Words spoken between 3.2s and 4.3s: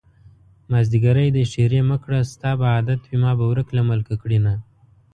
ما به ورک له ملکه